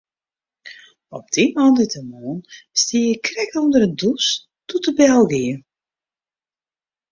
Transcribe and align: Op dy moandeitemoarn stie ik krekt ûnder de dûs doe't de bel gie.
Op 1.17 1.25
dy 1.31 1.45
moandeitemoarn 1.57 2.39
stie 2.81 3.05
ik 3.13 3.21
krekt 3.27 3.57
ûnder 3.61 3.81
de 3.83 3.89
dûs 3.99 4.27
doe't 4.67 4.85
de 4.87 4.91
bel 4.99 5.23
gie. 5.31 5.53